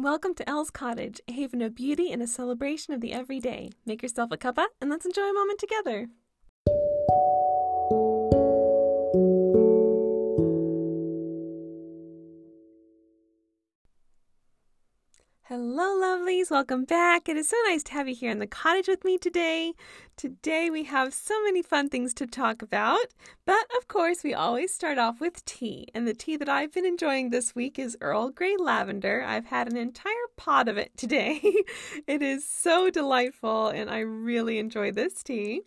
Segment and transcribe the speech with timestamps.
[0.00, 3.70] Welcome to Elle's Cottage, a haven of beauty and a celebration of the everyday.
[3.84, 6.06] Make yourself a cuppa and let's enjoy a moment together.
[15.48, 16.50] Hello, lovelies.
[16.50, 17.26] Welcome back.
[17.26, 19.72] It is so nice to have you here in the cottage with me today.
[20.14, 23.06] Today, we have so many fun things to talk about,
[23.46, 25.88] but of course, we always start off with tea.
[25.94, 29.24] And the tea that I've been enjoying this week is Earl Grey Lavender.
[29.26, 31.40] I've had an entire pot of it today.
[32.06, 35.62] it is so delightful, and I really enjoy this tea.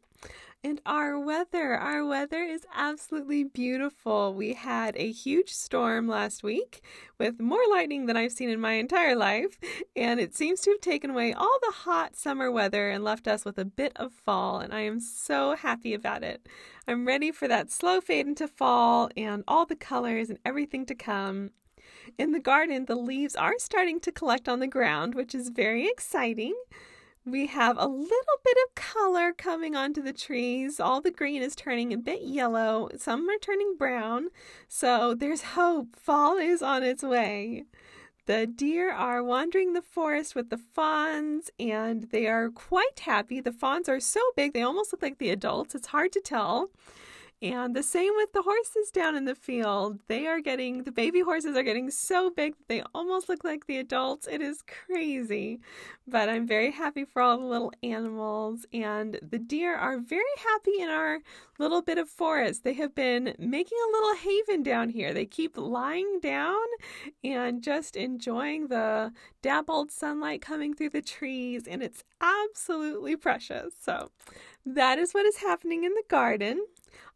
[0.63, 4.35] And our weather, our weather is absolutely beautiful.
[4.35, 6.83] We had a huge storm last week
[7.17, 9.57] with more lightning than I've seen in my entire life,
[9.95, 13.43] and it seems to have taken away all the hot summer weather and left us
[13.43, 16.47] with a bit of fall, and I am so happy about it.
[16.87, 20.93] I'm ready for that slow fade into fall and all the colors and everything to
[20.93, 21.49] come.
[22.19, 25.87] In the garden, the leaves are starting to collect on the ground, which is very
[25.87, 26.53] exciting.
[27.25, 30.79] We have a little bit of color coming onto the trees.
[30.79, 32.89] All the green is turning a bit yellow.
[32.97, 34.29] Some are turning brown.
[34.67, 35.95] So there's hope.
[35.95, 37.65] Fall is on its way.
[38.25, 43.39] The deer are wandering the forest with the fawns and they are quite happy.
[43.39, 45.75] The fawns are so big, they almost look like the adults.
[45.75, 46.69] It's hard to tell.
[47.43, 49.97] And the same with the horses down in the field.
[50.07, 53.65] They are getting, the baby horses are getting so big that they almost look like
[53.65, 54.27] the adults.
[54.27, 55.59] It is crazy.
[56.07, 58.67] But I'm very happy for all the little animals.
[58.71, 61.21] And the deer are very happy in our
[61.57, 62.63] little bit of forest.
[62.63, 65.11] They have been making a little haven down here.
[65.11, 66.59] They keep lying down
[67.23, 71.67] and just enjoying the dappled sunlight coming through the trees.
[71.67, 73.73] And it's absolutely precious.
[73.81, 74.11] So
[74.63, 76.67] that is what is happening in the garden.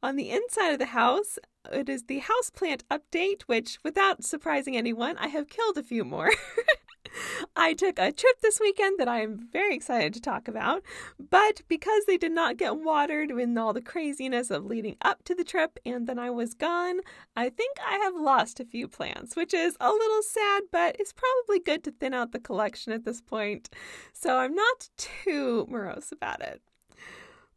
[0.02, 1.38] On the inside of the house,
[1.72, 6.32] it is the houseplant update, which, without surprising anyone, I have killed a few more.
[7.56, 10.82] I took a trip this weekend that I am very excited to talk about,
[11.18, 15.36] but because they did not get watered in all the craziness of leading up to
[15.36, 17.00] the trip and then I was gone,
[17.36, 21.14] I think I have lost a few plants, which is a little sad, but it's
[21.14, 23.70] probably good to thin out the collection at this point.
[24.14, 26.62] So I'm not too morose about it.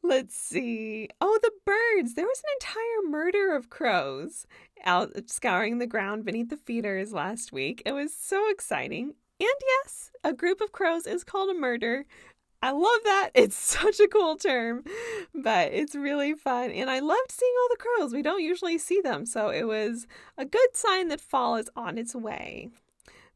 [0.03, 1.09] Let's see.
[1.21, 2.15] Oh, the birds.
[2.15, 4.47] There was an entire murder of crows
[4.85, 7.83] out scouring the ground beneath the feeders last week.
[7.85, 9.15] It was so exciting.
[9.41, 12.05] And yes, a group of crows is called a murder.
[12.61, 13.31] I love that.
[13.35, 14.85] It's such a cool term,
[15.35, 16.71] but it's really fun.
[16.71, 18.13] And I loved seeing all the crows.
[18.13, 20.07] We don't usually see them, so it was
[20.37, 22.71] a good sign that fall is on its way.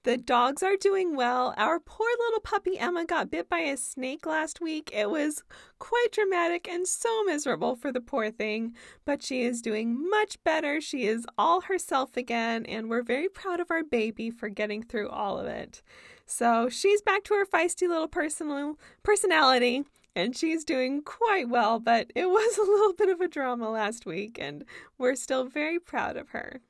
[0.04, 1.54] The dogs are doing well.
[1.56, 4.90] Our poor little puppy Emma got bit by a snake last week.
[4.92, 5.44] It was
[5.78, 8.74] quite dramatic and so miserable for the poor thing,
[9.04, 10.80] but she is doing much better.
[10.80, 15.08] She is all herself again, and we're very proud of our baby for getting through
[15.08, 15.82] all of it.
[16.26, 19.84] So she's back to her feisty little personal personality
[20.14, 24.04] and she's doing quite well, but it was a little bit of a drama last
[24.04, 24.64] week, and
[24.98, 26.60] we're still very proud of her.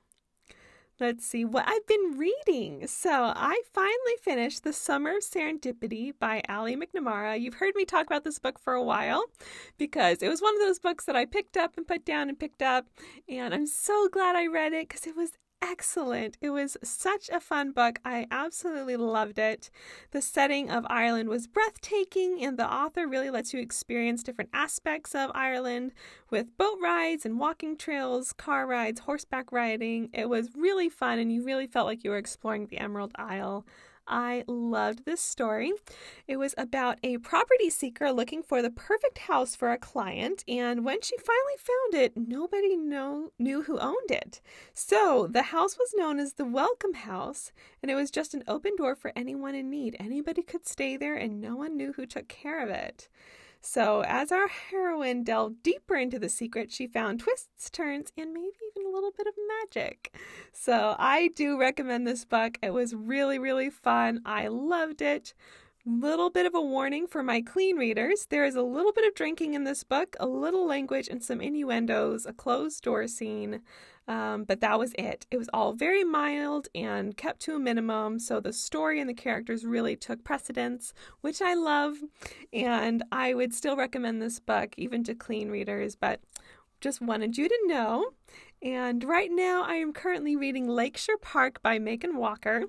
[1.03, 2.87] Let's see what I've been reading.
[2.87, 7.41] So, I finally finished The Summer of Serendipity by Ali McNamara.
[7.41, 9.25] You've heard me talk about this book for a while
[9.79, 12.39] because it was one of those books that I picked up and put down and
[12.39, 12.87] picked up.
[13.29, 15.33] And I'm so glad I read it because it was
[15.63, 16.37] excellent.
[16.41, 18.01] It was such a fun book.
[18.05, 19.71] I absolutely loved it.
[20.11, 25.15] The setting of Ireland was breathtaking, and the author really lets you experience different aspects
[25.15, 25.93] of Ireland
[26.29, 30.11] with boat rides and walking trails, car rides, horseback riding.
[30.13, 33.65] It was really fun, and you really felt like you were exploring the Emerald Isle.
[34.07, 35.73] I loved this story.
[36.27, 40.85] It was about a property seeker looking for the perfect house for a client, and
[40.85, 44.41] when she finally found it, nobody know, knew who owned it.
[44.75, 47.53] So the house was known as the Welcome House,
[47.83, 49.97] and it was just an open door for anyone in need.
[49.99, 53.09] Anybody could stay there, and no one knew who took care of it.
[53.65, 58.49] So, as our heroine delved deeper into the secret, she found twists, turns, and maybe
[58.77, 60.13] even a little bit of magic.
[60.53, 62.59] So, I do recommend this book.
[62.61, 64.21] It was really, really fun.
[64.27, 65.33] I loved it.
[65.85, 68.27] Little bit of a warning for my clean readers.
[68.31, 71.41] There is a little bit of drinking in this book, a little language, and some
[71.41, 73.63] innuendos, a closed door scene.
[74.07, 75.27] Um, but that was it.
[75.33, 78.21] It was all very mild and kept to a minimum.
[78.21, 81.97] So the story and the characters really took precedence, which I love.
[82.53, 86.21] And I would still recommend this book even to clean readers, but
[86.81, 88.11] just wanted you to know.
[88.63, 92.67] And right now, I am currently reading Lakeshore Park by Megan Walker.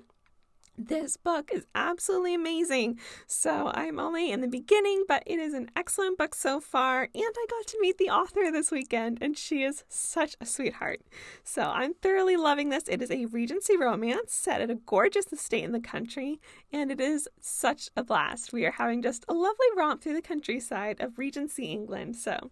[0.76, 2.98] This book is absolutely amazing.
[3.28, 7.02] So I'm only in the beginning, but it is an excellent book so far.
[7.02, 11.00] And I got to meet the author this weekend, and she is such a sweetheart.
[11.44, 12.84] So I'm thoroughly loving this.
[12.88, 16.40] It is a Regency romance set at a gorgeous estate in the country,
[16.72, 18.52] and it is such a blast.
[18.52, 22.16] We are having just a lovely romp through the countryside of Regency, England.
[22.16, 22.50] So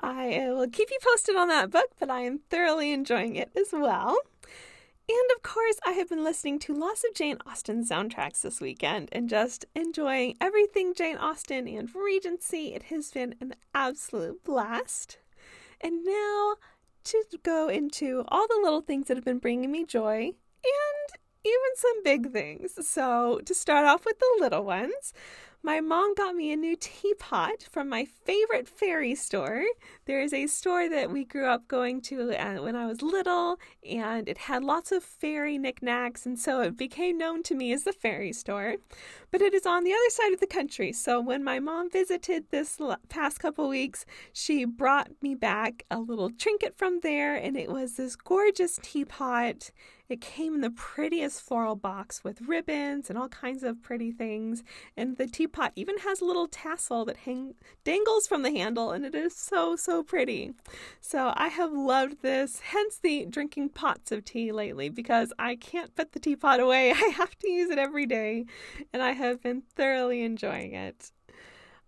[0.00, 3.72] I will keep you posted on that book, but I am thoroughly enjoying it as
[3.72, 4.16] well.
[5.10, 9.08] And of course, I have been listening to lots of Jane Austen soundtracks this weekend
[9.10, 12.74] and just enjoying everything Jane Austen and Regency.
[12.74, 15.16] It has been an absolute blast.
[15.80, 16.56] And now
[17.04, 21.76] to go into all the little things that have been bringing me joy and even
[21.76, 22.86] some big things.
[22.86, 25.14] So, to start off with the little ones,
[25.62, 29.64] my mom got me a new teapot from my favorite fairy store.
[30.06, 33.58] There is a store that we grew up going to uh, when I was little,
[33.88, 37.84] and it had lots of fairy knickknacks, and so it became known to me as
[37.84, 38.76] the fairy store.
[39.30, 42.44] But it is on the other side of the country, so when my mom visited
[42.50, 47.70] this past couple weeks, she brought me back a little trinket from there, and it
[47.70, 49.70] was this gorgeous teapot.
[50.08, 54.62] It came in the prettiest floral box with ribbons and all kinds of pretty things.
[54.96, 59.04] And the teapot even has a little tassel that hang- dangles from the handle, and
[59.04, 60.52] it is so, so pretty.
[61.00, 65.94] So I have loved this, hence the drinking pots of tea lately, because I can't
[65.94, 66.90] put the teapot away.
[66.92, 68.46] I have to use it every day,
[68.92, 71.12] and I have been thoroughly enjoying it.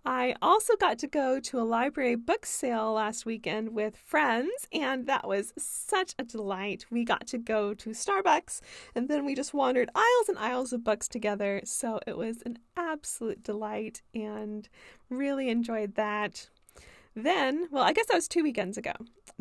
[0.05, 5.06] I also got to go to a library book sale last weekend with friends, and
[5.06, 6.87] that was such a delight.
[6.91, 8.61] We got to go to Starbucks,
[8.94, 11.61] and then we just wandered aisles and aisles of books together.
[11.64, 14.69] So it was an absolute delight, and
[15.11, 16.49] really enjoyed that.
[17.23, 18.93] Then, well, I guess that was two weekends ago.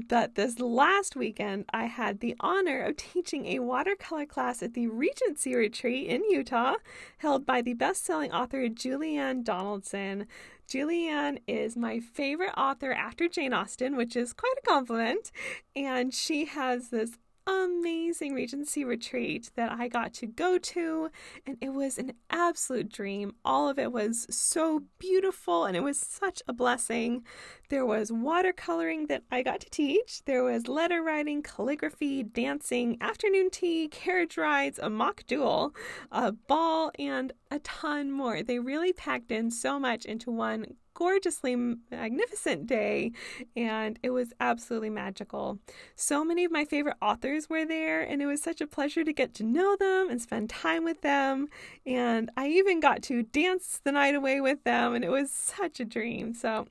[0.08, 4.88] But this last weekend, I had the honor of teaching a watercolor class at the
[4.88, 6.76] Regency Retreat in Utah,
[7.18, 10.26] held by the best selling author Julianne Donaldson.
[10.70, 15.31] Julianne is my favorite author after Jane Austen, which is quite a compliment.
[15.76, 17.18] And she has this
[17.50, 21.10] amazing Regency retreat that I got to go to,
[21.46, 23.34] and it was an absolute dream.
[23.44, 27.24] All of it was so beautiful, and it was such a blessing.
[27.69, 33.50] There was watercoloring that I got to teach, there was letter writing, calligraphy, dancing, afternoon
[33.50, 35.74] tea, carriage rides, a mock duel,
[36.12, 38.44] a ball, and a ton more.
[38.44, 41.56] They really packed in so much into one gorgeously
[41.90, 43.13] magnificent day,
[43.56, 45.57] and it was absolutely magical.
[45.96, 49.13] So many of my favorite authors were there, and it was such a pleasure to
[49.13, 51.48] get to know them and spend time with them.
[51.86, 55.80] And I even got to dance the night away with them, and it was such
[55.80, 56.34] a dream.
[56.34, 56.68] So,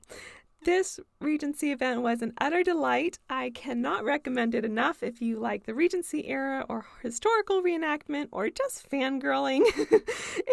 [0.63, 3.17] this Regency event was an utter delight.
[3.29, 8.49] I cannot recommend it enough if you like the Regency era or historical reenactment or
[8.49, 9.61] just fangirling.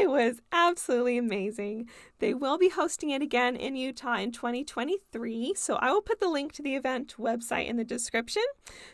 [0.00, 1.88] it was absolutely amazing.
[2.20, 6.28] They will be hosting it again in Utah in 2023, so I will put the
[6.28, 8.44] link to the event website in the description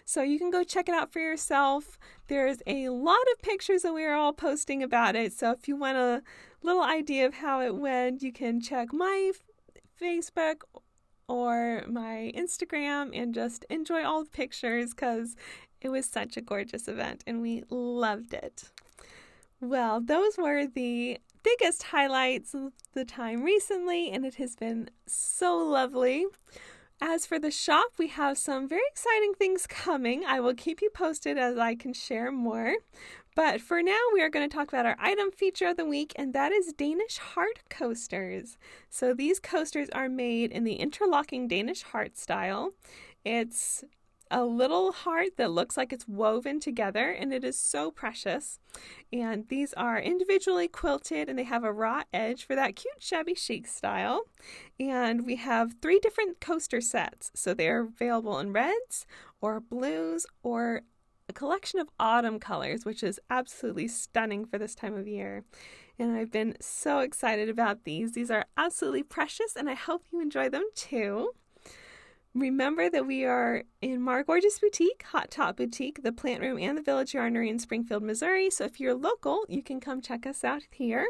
[0.06, 1.98] so you can go check it out for yourself.
[2.28, 5.76] There's a lot of pictures that we are all posting about it, so if you
[5.76, 6.22] want a
[6.62, 9.32] little idea of how it went, you can check my
[10.00, 10.62] Facebook
[11.32, 15.34] or my Instagram and just enjoy all the pictures because
[15.80, 18.64] it was such a gorgeous event and we loved it.
[19.60, 25.56] Well, those were the biggest highlights of the time recently, and it has been so
[25.56, 26.26] lovely.
[27.00, 30.24] As for the shop, we have some very exciting things coming.
[30.26, 32.74] I will keep you posted as I can share more.
[33.34, 36.12] But for now, we are going to talk about our item feature of the week,
[36.16, 38.58] and that is Danish heart coasters.
[38.90, 42.72] So these coasters are made in the interlocking Danish heart style.
[43.24, 43.84] It's
[44.30, 48.58] a little heart that looks like it's woven together, and it is so precious.
[49.12, 53.34] And these are individually quilted, and they have a raw edge for that cute shabby
[53.34, 54.22] chic style.
[54.80, 59.06] And we have three different coaster sets, so they're available in reds
[59.40, 60.82] or blues or
[61.32, 65.44] a collection of autumn colors, which is absolutely stunning for this time of year.
[65.98, 68.12] And I've been so excited about these.
[68.12, 71.30] These are absolutely precious, and I hope you enjoy them too.
[72.34, 76.76] Remember that we are in Mar Gorgeous Boutique, Hot Top Boutique, the Plant Room, and
[76.76, 78.50] the Village Yarnery in Springfield, Missouri.
[78.50, 81.08] So if you're local, you can come check us out here.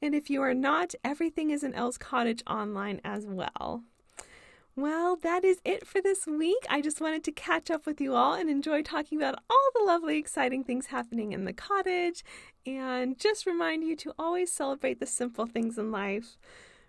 [0.00, 3.82] And if you are not, everything is in Elle's Cottage online as well.
[4.78, 6.64] Well, that is it for this week.
[6.70, 9.82] I just wanted to catch up with you all and enjoy talking about all the
[9.84, 12.22] lovely, exciting things happening in the cottage
[12.64, 16.38] and just remind you to always celebrate the simple things in life.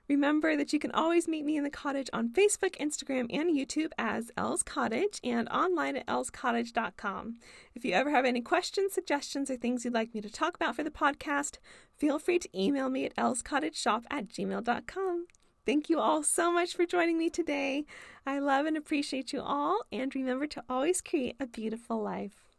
[0.08, 3.90] Remember that you can always meet me in the cottage on Facebook, Instagram, and YouTube
[3.98, 7.38] as Elle's Cottage and online at ellscottage.com.
[7.74, 10.76] If you ever have any questions, suggestions, or things you'd like me to talk about
[10.76, 11.58] for the podcast,
[11.98, 15.26] feel free to email me at ellscottageshop at gmail.com.
[15.70, 17.86] Thank you all so much for joining me today.
[18.26, 22.58] I love and appreciate you all, and remember to always create a beautiful life.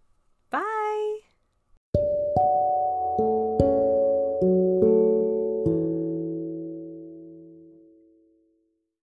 [0.49, 0.80] Bye.